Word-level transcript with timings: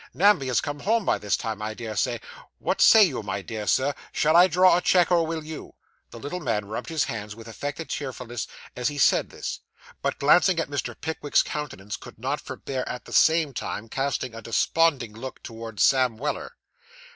Namby 0.15 0.49
is 0.49 0.61
come 0.61 0.79
home 0.79 1.05
by 1.05 1.19
this 1.19 1.37
time, 1.37 1.61
I 1.61 1.75
dare 1.75 1.95
say. 1.95 2.21
What 2.57 2.81
say 2.81 3.03
you, 3.03 3.21
my 3.21 3.43
dear 3.43 3.67
sir? 3.67 3.93
Shall 4.11 4.35
I 4.35 4.47
draw 4.47 4.75
a 4.75 4.81
cheque, 4.81 5.11
or 5.11 5.27
will 5.27 5.43
you?' 5.43 5.75
The 6.09 6.17
little 6.17 6.39
man 6.39 6.65
rubbed 6.65 6.89
his 6.89 7.03
hands 7.03 7.35
with 7.35 7.47
affected 7.47 7.87
cheerfulness 7.87 8.47
as 8.75 8.87
he 8.87 8.97
said 8.97 9.29
this, 9.29 9.59
but 10.01 10.17
glancing 10.17 10.59
at 10.59 10.71
Mr. 10.71 10.99
Pickwick's 10.99 11.43
countenance, 11.43 11.97
could 11.97 12.17
not 12.17 12.41
forbear 12.41 12.83
at 12.87 13.05
the 13.05 13.13
same 13.13 13.53
time 13.53 13.89
casting 13.89 14.33
a 14.33 14.41
desponding 14.41 15.13
look 15.13 15.43
towards 15.43 15.83
Sam 15.83 16.17
Weller. 16.17 16.55